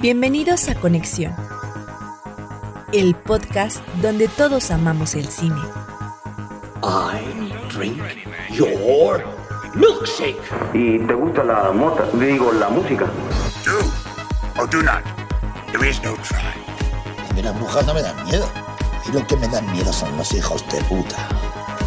Bienvenidos 0.00 0.68
a 0.68 0.74
Conexión, 0.74 1.34
el 2.92 3.14
podcast 3.14 3.84
donde 4.02 4.28
todos 4.28 4.70
amamos 4.70 5.14
el 5.14 5.26
cine. 5.26 5.60
I 6.82 7.50
drink 7.72 7.98
your 8.50 9.24
milkshake. 9.74 10.36
¿Y 10.74 10.98
te 10.98 11.14
gusta 11.14 11.42
la 11.44 11.72
mota? 11.72 12.04
Digo, 12.12 12.52
la 12.52 12.68
música. 12.68 13.06
Do 13.64 14.60
or 14.60 14.68
do 14.68 14.82
not. 14.82 15.02
There 15.72 15.88
is 15.88 16.02
no 16.02 16.14
try. 16.16 16.38
A 17.30 17.32
mí 17.34 17.42
las 17.42 17.58
brujas 17.58 17.86
no 17.86 17.94
me 17.94 18.02
dan 18.02 18.22
miedo. 18.26 18.46
Y 19.08 19.12
lo 19.12 19.26
que 19.26 19.36
me 19.36 19.48
dan 19.48 19.70
miedo 19.72 19.92
son 19.92 20.14
los 20.16 20.32
hijos 20.34 20.62
de 20.68 20.82
puta. 20.84 21.16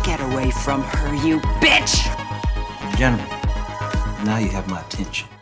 Get 0.04 0.20
away 0.32 0.52
from 0.52 0.82
her, 0.84 1.14
you 1.26 1.40
bitch! 1.62 2.10
Gentlemen, 2.98 3.26
now 4.26 4.40
you 4.40 4.50
have 4.50 4.68
my 4.68 4.80
attention. 4.80 5.39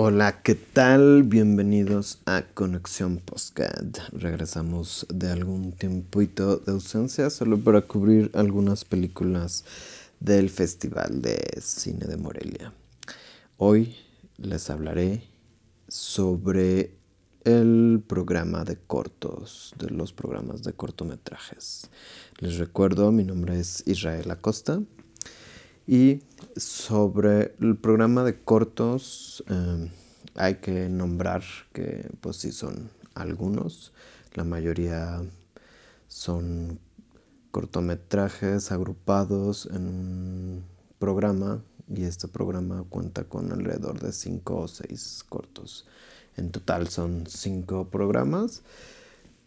Hola, 0.00 0.42
¿qué 0.42 0.54
tal? 0.54 1.24
Bienvenidos 1.24 2.20
a 2.24 2.42
Conexión 2.54 3.16
Postcard. 3.16 3.96
Regresamos 4.12 5.04
de 5.12 5.28
algún 5.28 5.72
tiempito 5.72 6.58
de 6.58 6.70
ausencia 6.70 7.30
solo 7.30 7.58
para 7.58 7.80
cubrir 7.80 8.30
algunas 8.34 8.84
películas 8.84 9.64
del 10.20 10.50
Festival 10.50 11.20
de 11.20 11.40
Cine 11.60 12.06
de 12.06 12.16
Morelia. 12.16 12.72
Hoy 13.56 13.96
les 14.36 14.70
hablaré 14.70 15.24
sobre 15.88 16.92
el 17.42 18.00
programa 18.06 18.62
de 18.62 18.76
cortos, 18.76 19.74
de 19.80 19.90
los 19.90 20.12
programas 20.12 20.62
de 20.62 20.74
cortometrajes. 20.74 21.90
Les 22.38 22.58
recuerdo, 22.58 23.10
mi 23.10 23.24
nombre 23.24 23.58
es 23.58 23.82
Israel 23.84 24.30
Acosta 24.30 24.80
y 25.88 26.22
sobre 26.54 27.54
el 27.60 27.78
programa 27.78 28.22
de 28.22 28.38
cortos 28.38 29.42
eh, 29.48 29.90
hay 30.34 30.56
que 30.56 30.90
nombrar 30.90 31.42
que 31.72 32.10
pues 32.20 32.36
sí 32.36 32.52
son 32.52 32.90
algunos, 33.14 33.94
la 34.34 34.44
mayoría 34.44 35.22
son 36.06 36.78
cortometrajes 37.50 38.70
agrupados 38.70 39.66
en 39.72 39.88
un 39.88 40.64
programa 40.98 41.62
y 41.88 42.04
este 42.04 42.28
programa 42.28 42.84
cuenta 42.90 43.24
con 43.24 43.50
alrededor 43.50 43.98
de 43.98 44.12
5 44.12 44.56
o 44.56 44.68
6 44.68 45.24
cortos. 45.26 45.86
En 46.36 46.50
total 46.50 46.88
son 46.88 47.24
5 47.26 47.88
programas. 47.88 48.62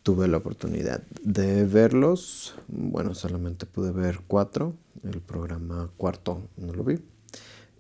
Tuve 0.03 0.27
la 0.27 0.37
oportunidad 0.37 1.03
de 1.21 1.63
verlos. 1.65 2.55
Bueno, 2.67 3.13
solamente 3.13 3.65
pude 3.65 3.91
ver 3.91 4.21
4. 4.27 4.73
El 5.03 5.21
programa 5.21 5.91
cuarto 5.97 6.41
no 6.57 6.73
lo 6.73 6.83
vi. 6.83 6.99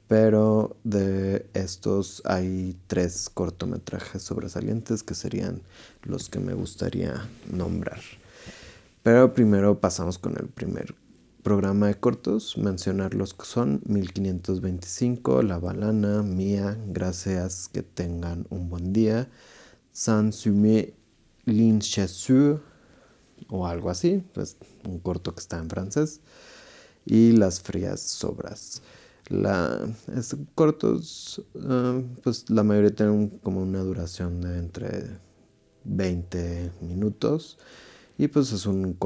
Pero 0.07 0.75
de 0.83 1.47
estos 1.53 2.21
hay 2.25 2.77
tres 2.87 3.29
cortometrajes 3.29 4.21
sobresalientes 4.21 5.03
que 5.03 5.15
serían 5.15 5.61
los 6.03 6.29
que 6.29 6.39
me 6.39 6.53
gustaría 6.53 7.27
nombrar. 7.51 8.01
Pero 9.03 9.33
primero 9.33 9.79
pasamos 9.79 10.19
con 10.19 10.33
el 10.37 10.47
primer 10.47 10.93
programa 11.41 11.87
de 11.87 11.95
cortos, 11.95 12.55
mencionar 12.57 13.15
los 13.15 13.33
que 13.33 13.45
son 13.45 13.81
1525, 13.85 15.41
La 15.41 15.57
Balana, 15.57 16.21
Mía, 16.21 16.77
Gracias, 16.87 17.67
que 17.67 17.81
tengan 17.81 18.45
un 18.49 18.69
buen 18.69 18.93
día, 18.93 19.27
San 19.91 20.33
Lin 21.45 21.81
o 23.49 23.67
algo 23.67 23.89
así, 23.89 24.23
pues 24.33 24.57
un 24.87 24.99
corto 24.99 25.33
que 25.33 25.39
está 25.39 25.57
en 25.57 25.69
francés, 25.69 26.21
y 27.05 27.31
Las 27.31 27.61
Frías 27.61 28.01
Sobras. 28.01 28.81
La, 29.29 29.79
cortos, 30.55 31.41
ah, 31.61 32.01
pues 32.21 32.49
la 32.49 32.63
mayoría 32.63 32.93
tienen 32.93 33.29
como 33.43 33.61
una 33.61 33.79
duración 33.79 34.41
de 34.41 34.57
entre 34.57 35.05
20 35.85 36.71
minutos 36.81 37.57
y 38.17 38.27
pues 38.27 38.51
es 38.51 38.65
un, 38.65 38.97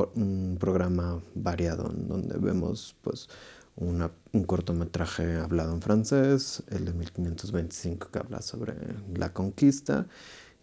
programa 0.60 1.22
variado 1.36 1.90
donde 1.90 2.38
vemos 2.38 2.96
pues 3.02 3.30
un 3.76 4.44
cortometraje 4.46 5.36
hablado 5.36 5.74
en 5.74 5.82
francés, 5.82 6.64
el 6.70 6.86
de 6.86 6.94
1525 6.94 8.10
que 8.10 8.20
habla 8.20 8.42
sobre 8.42 8.74
la 9.14 9.32
conquista 9.32 10.08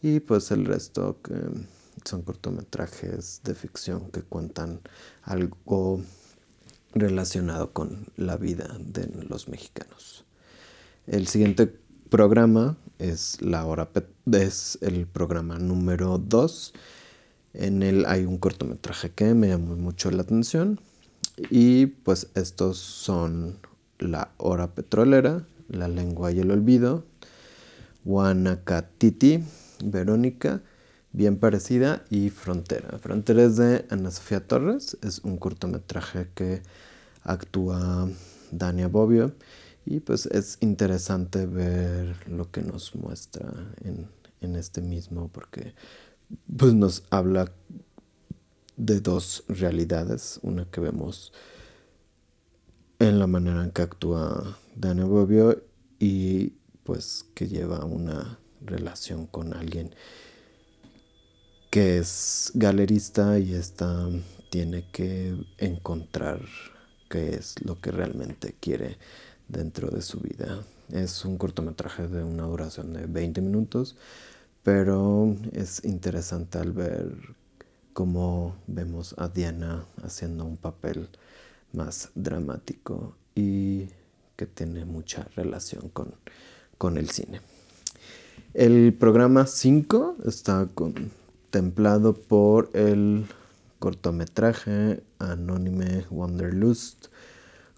y 0.02 0.20
pues 0.20 0.50
el 0.50 0.66
resto 0.66 1.18
que 1.22 1.34
son 2.04 2.22
cortometrajes 2.22 3.40
de 3.44 3.54
ficción 3.54 4.10
que 4.10 4.22
cuentan 4.22 4.80
algo 5.22 6.02
relacionado 6.92 7.72
con 7.72 8.06
la 8.16 8.36
vida 8.36 8.76
de 8.80 9.08
los 9.28 9.48
mexicanos. 9.48 10.24
El 11.06 11.28
siguiente 11.28 11.72
programa 12.10 12.76
es 12.98 13.40
la 13.40 13.64
hora 13.64 13.90
es 14.32 14.78
el 14.82 15.06
programa 15.06 15.58
número 15.58 16.18
2. 16.18 16.74
En 17.54 17.82
él 17.82 18.04
hay 18.06 18.24
un 18.24 18.38
cortometraje 18.38 19.10
que 19.10 19.34
me 19.34 19.48
llamó 19.48 19.76
mucho 19.76 20.10
la 20.10 20.22
atención 20.22 20.80
y 21.50 21.86
pues 21.86 22.28
estos 22.34 22.78
son 22.78 23.58
La 23.98 24.32
hora 24.36 24.74
petrolera, 24.74 25.46
La 25.68 25.88
lengua 25.88 26.32
y 26.32 26.40
el 26.40 26.50
olvido, 26.50 27.04
Guanacatiti, 28.04 29.44
Verónica, 29.82 30.62
Bien 31.14 31.36
parecida 31.36 32.04
y 32.08 32.30
Frontera. 32.30 32.98
Frontera 32.98 33.42
es 33.42 33.58
de 33.58 33.84
Ana 33.90 34.10
Sofía 34.10 34.46
Torres, 34.46 34.96
es 35.02 35.18
un 35.18 35.36
cortometraje 35.36 36.28
que 36.34 36.62
actúa 37.22 38.08
Dania 38.50 38.88
Bobbio 38.88 39.34
y 39.84 40.00
pues 40.00 40.24
es 40.24 40.56
interesante 40.60 41.44
ver 41.44 42.16
lo 42.30 42.50
que 42.50 42.62
nos 42.62 42.94
muestra 42.94 43.52
en, 43.84 44.08
en 44.40 44.56
este 44.56 44.80
mismo 44.80 45.28
porque 45.28 45.74
pues 46.56 46.72
nos 46.72 47.04
habla 47.10 47.52
de 48.78 49.00
dos 49.00 49.44
realidades, 49.48 50.40
una 50.42 50.64
que 50.64 50.80
vemos 50.80 51.34
en 52.98 53.18
la 53.18 53.26
manera 53.26 53.62
en 53.62 53.70
que 53.70 53.82
actúa 53.82 54.56
Dania 54.76 55.04
Bobbio 55.04 55.62
y 55.98 56.54
pues 56.84 57.26
que 57.34 57.48
lleva 57.48 57.84
una 57.84 58.38
relación 58.64 59.26
con 59.26 59.54
alguien 59.54 59.94
que 61.70 61.98
es 61.98 62.52
galerista 62.54 63.38
y 63.38 63.54
esta 63.54 64.08
tiene 64.50 64.84
que 64.92 65.34
encontrar 65.56 66.40
qué 67.08 67.30
es 67.34 67.54
lo 67.64 67.80
que 67.80 67.90
realmente 67.90 68.54
quiere 68.60 68.98
dentro 69.48 69.88
de 69.88 70.02
su 70.02 70.20
vida. 70.20 70.62
Es 70.90 71.24
un 71.24 71.38
cortometraje 71.38 72.08
de 72.08 72.22
una 72.22 72.44
duración 72.44 72.92
de 72.92 73.06
20 73.06 73.40
minutos, 73.40 73.96
pero 74.62 75.34
es 75.52 75.82
interesante 75.84 76.58
al 76.58 76.72
ver 76.72 77.16
cómo 77.92 78.56
vemos 78.66 79.14
a 79.18 79.28
Diana 79.28 79.86
haciendo 80.02 80.44
un 80.44 80.58
papel 80.58 81.08
más 81.72 82.10
dramático 82.14 83.16
y 83.34 83.88
que 84.36 84.46
tiene 84.46 84.84
mucha 84.84 85.24
relación 85.34 85.88
con, 85.88 86.14
con 86.76 86.98
el 86.98 87.10
cine. 87.10 87.40
El 88.54 88.92
programa 88.92 89.46
5 89.46 90.16
está 90.26 90.68
contemplado 90.74 92.12
por 92.12 92.68
el 92.74 93.24
cortometraje 93.78 95.02
Anónime 95.18 96.04
Wanderlust, 96.10 97.06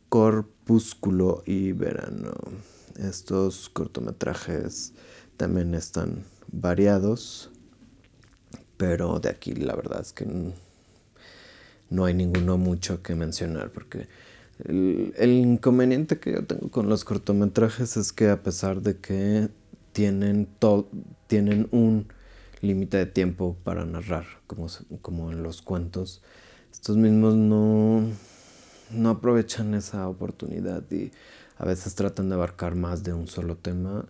Corpúsculo 0.08 1.44
y 1.46 1.70
Verano. 1.70 2.32
Estos 2.98 3.68
cortometrajes 3.68 4.94
también 5.36 5.76
están 5.76 6.24
variados, 6.50 7.50
pero 8.76 9.20
de 9.20 9.28
aquí 9.28 9.54
la 9.54 9.76
verdad 9.76 10.00
es 10.00 10.12
que 10.12 10.26
no 11.88 12.04
hay 12.04 12.14
ninguno 12.14 12.58
mucho 12.58 13.00
que 13.00 13.14
mencionar 13.14 13.70
porque 13.70 14.08
el, 14.64 15.14
el, 15.18 15.30
inconveniente 15.34 16.18
que 16.18 16.32
yo 16.32 16.44
tengo 16.44 16.68
con 16.68 16.88
los 16.88 17.04
cortometrajes 17.04 17.96
es 17.96 18.12
que 18.12 18.28
a 18.28 18.42
pesar 18.42 18.82
de 18.82 18.96
que 18.96 19.50
tienen, 19.94 20.48
tienen 21.28 21.68
un 21.70 22.08
límite 22.60 22.98
de 22.98 23.06
tiempo 23.06 23.56
para 23.64 23.86
narrar, 23.86 24.26
como, 24.46 24.66
como 25.00 25.30
en 25.30 25.42
los 25.42 25.62
cuentos, 25.62 26.20
estos 26.72 26.96
mismos 26.96 27.34
no, 27.34 28.02
no 28.90 29.08
aprovechan 29.08 29.74
esa 29.74 30.08
oportunidad 30.08 30.82
y 30.90 31.12
a 31.56 31.64
veces 31.64 31.94
tratan 31.94 32.28
de 32.28 32.34
abarcar 32.34 32.74
más 32.74 33.04
de 33.04 33.12
un 33.12 33.28
solo 33.28 33.56
tema 33.56 34.06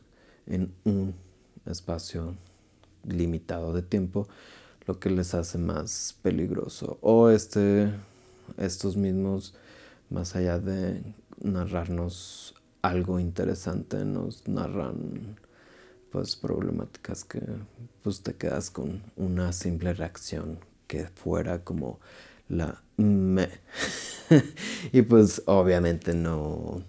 en 0.46 0.72
un 0.84 1.14
espacio 1.66 2.34
limitado 3.06 3.74
de 3.74 3.82
tiempo, 3.82 4.26
lo 4.86 4.98
que 4.98 5.10
les 5.10 5.34
hace 5.34 5.58
más 5.58 6.16
peligroso. 6.22 6.98
O 7.02 7.28
este, 7.28 7.92
estos 8.56 8.96
mismos, 8.96 9.54
más 10.08 10.34
allá 10.36 10.58
de 10.58 11.02
narrarnos 11.42 12.54
algo 12.80 13.20
interesante, 13.20 14.04
nos 14.06 14.48
narran 14.48 15.36
pues 16.14 16.36
problemáticas 16.36 17.24
que 17.24 17.40
pues 18.04 18.20
te 18.20 18.34
quedas 18.34 18.70
con 18.70 19.02
una 19.16 19.52
simple 19.52 19.92
reacción 19.94 20.60
que 20.86 21.08
fuera 21.08 21.64
como 21.64 21.98
la 22.48 22.80
me 22.96 23.48
y 24.92 25.02
pues 25.02 25.42
obviamente 25.46 26.14
no 26.14 26.84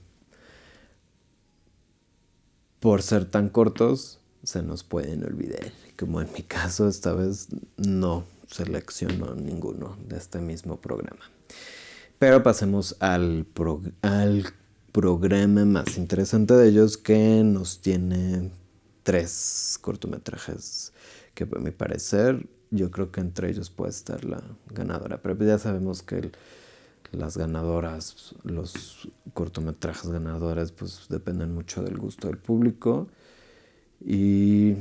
por 2.80 3.02
ser 3.02 3.26
tan 3.26 3.50
cortos 3.50 4.20
se 4.44 4.62
nos 4.62 4.84
pueden 4.84 5.24
olvidar. 5.24 5.72
Como 5.98 6.22
en 6.22 6.32
mi 6.32 6.44
caso, 6.44 6.88
esta 6.88 7.14
vez 7.14 7.48
no 7.78 8.26
selecciono 8.48 9.34
ninguno 9.34 9.98
de 10.08 10.18
este 10.18 10.40
mismo 10.40 10.80
programa. 10.80 11.32
Pero 12.20 12.44
pasemos 12.44 12.96
al, 13.00 13.48
al 14.04 14.46
programa 14.92 15.66
más 15.66 15.98
interesante 15.98 16.54
de 16.54 16.70
ellos 16.70 16.98
que 16.98 17.42
nos 17.44 17.82
tiene 17.82 18.52
tres 19.06 19.78
cortometrajes 19.82 20.92
que 21.36 21.44
a 21.44 21.60
mi 21.60 21.70
parecer 21.70 22.48
yo 22.72 22.90
creo 22.90 23.12
que 23.12 23.22
entre 23.22 23.52
ellos 23.52 23.70
puede 23.70 23.92
estar 23.92 24.26
la 24.26 24.42
ganadora. 24.72 25.22
Pero 25.22 25.38
ya 25.46 25.60
sabemos 25.60 26.02
que 26.02 26.32
las 27.12 27.38
ganadoras, 27.38 28.34
los 28.42 29.08
cortometrajes 29.36 30.10
ganadores, 30.10 30.72
pues 30.72 31.06
dependen 31.08 31.54
mucho 31.54 31.84
del 31.84 31.98
gusto 31.98 32.28
del 32.28 32.40
público 32.40 33.08
y, 34.04 34.76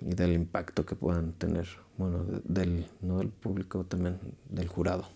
del 0.00 0.34
impacto 0.34 0.86
que 0.86 0.94
puedan 0.94 1.32
tener, 1.32 1.66
bueno, 1.96 2.24
del, 2.44 2.86
no 3.00 3.18
del 3.18 3.30
público, 3.30 3.84
también 3.84 4.20
del 4.48 4.68
jurado, 4.68 5.08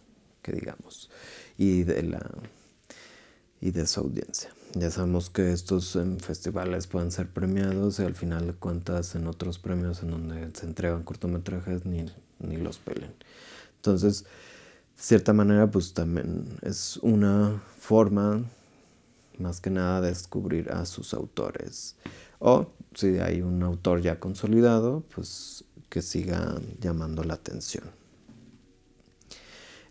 que 0.43 0.51
digamos, 0.51 1.11
y 1.57 1.85
de 1.85 2.03
la 2.03 2.29
y 3.63 3.71
de 3.71 3.87
su 3.87 4.01
audiencia. 4.01 4.51
Ya 4.75 4.91
sabemos 4.91 5.31
que 5.31 5.53
estos 5.53 5.97
festivales 6.19 6.87
pueden 6.87 7.13
ser 7.13 7.29
premiados 7.29 8.01
y 8.01 8.03
al 8.03 8.15
final 8.15 8.49
de 8.49 8.53
cuentas 8.55 9.15
en 9.15 9.27
otros 9.29 9.59
premios 9.59 10.03
en 10.03 10.11
donde 10.11 10.51
se 10.53 10.67
entregan 10.67 11.05
cortometrajes 11.05 11.87
ni, 11.87 12.07
ni 12.41 12.57
los 12.57 12.79
pelen. 12.79 13.15
Entonces, 13.77 14.25
de 14.25 15.03
cierta 15.03 15.33
manera, 15.33 15.71
pues 15.71 15.95
también 15.95 16.59
es 16.63 16.97
una 16.99 17.63
forma 17.79 18.43
más 19.39 19.61
que 19.61 19.71
nada 19.71 20.01
de 20.01 20.09
descubrir 20.09 20.73
a 20.73 20.85
sus 20.85 21.15
autores. 21.15 21.97
O 22.41 22.67
si 22.95 23.19
hay 23.19 23.43
un 23.43 23.63
autor 23.63 24.03
ya 24.03 24.19
consolidado, 24.19 25.05
pues 25.15 25.65
que 25.89 26.03
siga 26.03 26.61
llamando 26.81 27.23
la 27.23 27.35
atención. 27.35 27.85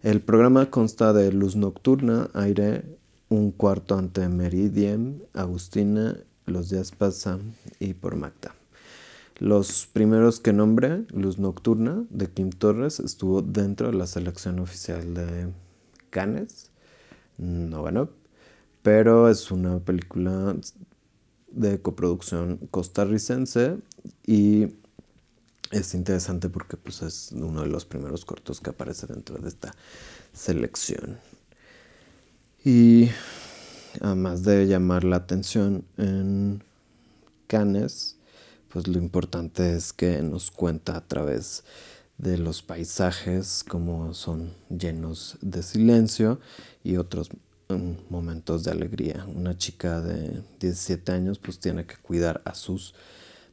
El 0.04 0.20
programa 0.22 0.72
consta 0.72 1.14
de 1.14 1.32
luz 1.32 1.56
nocturna, 1.56 2.30
aire, 2.34 2.98
un 3.32 3.52
cuarto 3.52 3.98
ante 3.98 4.28
Meridiem, 4.28 5.22
Agustina, 5.34 6.18
Los 6.46 6.70
días 6.70 6.92
pasan 6.92 7.56
y 7.80 7.94
por 7.94 8.18
Magda. 8.18 8.54
Los 9.38 9.88
primeros 9.88 10.42
que 10.42 10.52
nombré, 10.52 11.06
Luz 11.14 11.40
Nocturna, 11.40 12.04
de 12.10 12.28
Kim 12.28 12.50
Torres, 12.50 13.00
estuvo 13.00 13.42
dentro 13.42 13.88
de 13.88 13.94
la 13.94 14.06
selección 14.06 14.60
oficial 14.60 15.14
de 15.14 15.48
Cannes. 16.10 16.72
No 17.38 17.84
ganó, 17.84 18.10
pero 18.84 19.30
es 19.30 19.50
una 19.50 19.80
película 19.80 20.58
de 21.52 21.82
coproducción 21.82 22.58
costarricense 22.70 23.78
y 24.28 24.68
es 25.72 25.94
interesante 25.94 26.50
porque 26.50 26.76
pues, 26.76 27.02
es 27.02 27.32
uno 27.32 27.62
de 27.62 27.68
los 27.68 27.86
primeros 27.86 28.26
cortos 28.26 28.60
que 28.60 28.72
aparece 28.72 29.08
dentro 29.08 29.38
de 29.38 29.48
esta 29.48 29.74
selección. 30.34 31.18
Y 32.64 33.10
además 34.02 34.44
de 34.44 34.68
llamar 34.68 35.04
la 35.04 35.16
atención 35.16 35.84
en 35.98 36.64
Cannes, 37.48 38.18
pues 38.70 38.88
lo 38.88 39.00
importante 39.00 39.76
es 39.76 39.94
que 39.94 40.22
nos 40.22 40.52
cuenta 40.52 40.96
a 40.96 41.08
través 41.08 41.64
de 42.20 42.38
los 42.38 42.62
paisajes 42.62 43.66
como 43.68 44.14
son 44.14 44.54
llenos 44.70 45.40
de 45.42 45.64
silencio 45.64 46.40
y 46.84 46.98
otros 46.98 47.32
mm, 47.70 48.12
momentos 48.12 48.64
de 48.64 48.72
alegría. 48.72 49.26
Una 49.28 49.58
chica 49.58 50.00
de 50.00 50.44
17 50.60 51.12
años 51.12 51.40
pues 51.40 51.60
tiene 51.60 51.88
que 51.88 51.96
cuidar 51.98 52.42
a 52.46 52.54
sus 52.54 52.94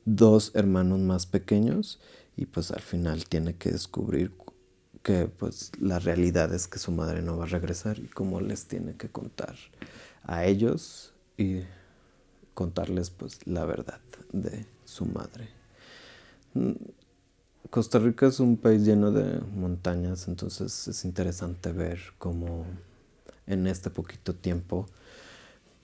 dos 0.05 0.53
hermanos 0.55 0.99
más 0.99 1.25
pequeños 1.25 1.99
y 2.37 2.45
pues 2.45 2.71
al 2.71 2.83
final 2.83 3.25
tiene 3.25 3.57
que 3.57 3.71
descubrir 3.71 4.33
que 5.09 5.25
pues 5.27 5.73
la 5.81 5.99
realidad 5.99 6.53
es 6.53 6.69
que 6.69 6.79
su 6.79 6.93
madre 6.93 7.23
no 7.23 7.39
va 7.39 7.45
a 7.45 7.47
regresar 7.47 7.99
y 7.99 8.09
cómo 8.09 8.43
les 8.43 8.67
tiene 8.67 8.95
que 8.95 9.09
contar 9.09 9.57
a 10.23 10.45
ellos 10.45 11.15
y 11.39 11.63
contarles 12.53 13.09
pues 13.09 13.39
la 13.47 13.65
verdad 13.65 14.01
de 14.35 14.67
su 14.85 15.07
madre. 15.07 15.49
Mm, 16.53 16.73
Costa 17.71 17.99
Rica 17.99 18.27
es 18.27 18.39
un 18.39 18.59
país 18.59 18.85
lleno 18.85 19.11
de 19.11 19.41
montañas, 19.57 20.29
entonces 20.29 20.87
es 20.89 21.05
interesante 21.07 21.73
ver 21.73 21.99
cómo 22.19 22.67
en 23.47 23.67
este 23.67 23.89
poquito 23.89 24.35
tiempo, 24.35 24.85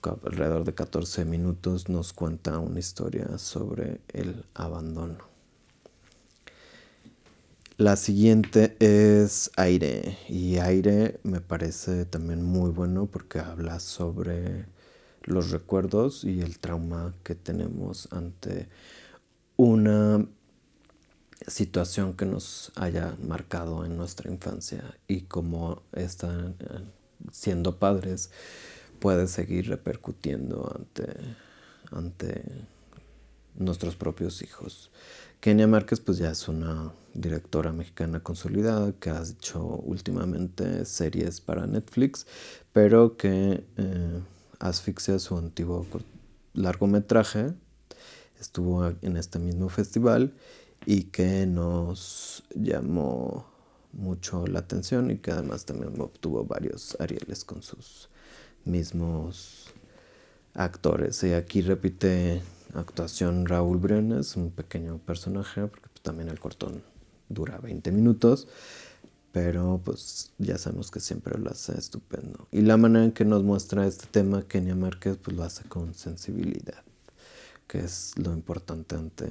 alrededor 0.03 0.65
de 0.65 0.75
14 0.75 1.25
minutos, 1.25 1.89
nos 1.89 2.13
cuenta 2.13 2.59
una 2.59 2.77
historia 2.77 3.39
sobre 3.39 4.01
el 4.13 4.45
abandono. 4.53 5.34
La 7.77 7.97
siguiente 7.97 8.77
es 8.79 9.51
Aire. 9.57 10.17
Y 10.29 10.59
Aire 10.59 11.19
me 11.23 11.41
parece 11.41 12.05
también 12.05 12.41
muy 12.41 12.69
bueno 12.69 13.07
porque 13.07 13.39
habla 13.39 13.81
sobre 13.81 14.65
los 15.23 15.51
recuerdos 15.51 16.23
y 16.23 16.39
el 16.39 16.57
trauma 16.59 17.13
que 17.23 17.35
tenemos 17.35 18.07
ante 18.13 18.69
una 19.57 20.25
situación 21.47 22.13
que 22.13 22.25
nos 22.25 22.71
haya 22.75 23.13
marcado 23.21 23.83
en 23.85 23.97
nuestra 23.97 24.31
infancia 24.31 24.97
y 25.09 25.23
como 25.23 25.83
está 25.91 26.53
siendo 27.33 27.77
padres 27.77 28.31
puede 28.99 29.27
seguir 29.27 29.67
repercutiendo 29.67 30.73
ante, 30.73 31.13
ante 31.91 32.41
nuestros 33.57 33.95
propios 33.95 34.41
hijos. 34.41 34.91
Kenia 35.39 35.67
Márquez 35.67 35.99
pues 35.99 36.17
ya 36.17 36.31
es 36.31 36.47
una 36.47 36.91
directora 37.13 37.71
mexicana 37.71 38.21
consolidada 38.21 38.93
que 38.93 39.09
ha 39.09 39.21
hecho 39.21 39.63
últimamente 39.63 40.85
series 40.85 41.39
para 41.41 41.67
Netflix, 41.67 42.25
pero 42.73 43.15
que 43.15 43.63
eh, 43.77 44.19
asfixia 44.59 45.19
su 45.19 45.37
antiguo 45.37 45.85
largometraje, 46.53 47.53
estuvo 48.39 48.87
en 49.01 49.17
este 49.17 49.39
mismo 49.39 49.69
festival 49.69 50.33
y 50.85 51.03
que 51.03 51.45
nos 51.45 52.43
llamó 52.53 53.45
mucho 53.93 54.45
la 54.47 54.59
atención 54.59 55.11
y 55.11 55.17
que 55.17 55.31
además 55.31 55.65
también 55.65 55.99
obtuvo 55.99 56.43
varios 56.43 56.97
Arieles 56.99 57.45
con 57.45 57.61
sus 57.63 58.09
mismos 58.65 59.67
actores. 60.53 61.23
Y 61.23 61.33
aquí 61.33 61.61
repite 61.61 62.41
actuación 62.75 63.45
Raúl 63.45 63.77
Briones, 63.77 64.35
un 64.35 64.51
pequeño 64.51 64.97
personaje, 64.99 65.67
porque 65.67 65.87
pues, 65.89 66.01
también 66.01 66.29
el 66.29 66.39
cortón 66.39 66.83
dura 67.29 67.57
20 67.57 67.91
minutos, 67.91 68.47
pero 69.31 69.81
pues 69.83 70.31
ya 70.37 70.57
sabemos 70.57 70.91
que 70.91 70.99
siempre 70.99 71.37
lo 71.37 71.49
hace 71.49 71.77
estupendo. 71.77 72.47
Y 72.51 72.61
la 72.61 72.77
manera 72.77 73.05
en 73.05 73.11
que 73.11 73.25
nos 73.25 73.43
muestra 73.43 73.85
este 73.85 74.07
tema 74.07 74.47
Kenia 74.47 74.75
Márquez, 74.75 75.17
pues 75.17 75.35
lo 75.35 75.43
hace 75.43 75.63
con 75.67 75.93
sensibilidad, 75.93 76.83
que 77.67 77.79
es 77.79 78.13
lo 78.17 78.31
importante 78.31 78.95
ante 78.95 79.27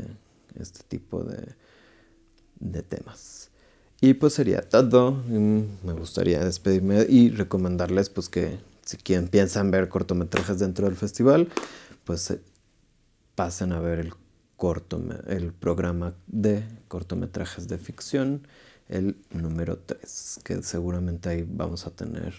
este 0.58 0.80
tipo 0.88 1.24
de, 1.24 1.54
de 2.60 2.82
temas. 2.82 3.50
Y 4.00 4.14
pues 4.14 4.34
sería 4.34 4.68
todo. 4.68 5.12
Me 5.12 5.92
gustaría 5.94 6.44
despedirme 6.44 7.06
y 7.08 7.30
recomendarles 7.30 8.10
pues 8.10 8.28
que 8.28 8.58
si 8.84 8.98
quien 8.98 9.28
piensan 9.28 9.70
ver 9.70 9.88
cortometrajes 9.88 10.58
dentro 10.58 10.86
del 10.86 10.96
festival, 10.96 11.48
pues 12.04 12.36
pasen 13.34 13.72
a 13.72 13.80
ver 13.80 13.98
el, 13.98 14.12
corto, 14.56 15.02
el 15.26 15.52
programa 15.52 16.14
de 16.26 16.64
cortometrajes 16.88 17.68
de 17.68 17.78
ficción, 17.78 18.46
el 18.88 19.16
número 19.30 19.78
3, 19.78 20.40
que 20.44 20.62
seguramente 20.62 21.28
ahí 21.28 21.46
vamos 21.48 21.86
a 21.86 21.90
tener 21.90 22.34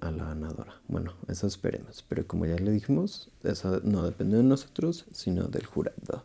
a 0.00 0.10
la 0.10 0.24
ganadora. 0.24 0.74
Bueno, 0.88 1.14
eso 1.28 1.46
esperemos, 1.46 2.04
pero 2.08 2.26
como 2.26 2.46
ya 2.46 2.56
le 2.56 2.72
dijimos, 2.72 3.30
eso 3.44 3.80
no 3.84 4.04
depende 4.04 4.36
de 4.36 4.42
nosotros, 4.42 5.06
sino 5.12 5.44
del 5.44 5.64
jurado. 5.66 6.24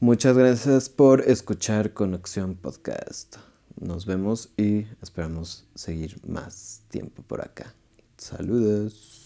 Muchas 0.00 0.36
gracias 0.36 0.88
por 0.88 1.22
escuchar 1.22 1.92
Conexión 1.92 2.54
Podcast. 2.54 3.36
Nos 3.80 4.04
vemos 4.04 4.50
y 4.56 4.86
esperamos 5.00 5.64
seguir 5.74 6.20
más 6.26 6.82
tiempo 6.88 7.22
por 7.22 7.40
acá. 7.40 7.74
Saludos. 8.16 9.25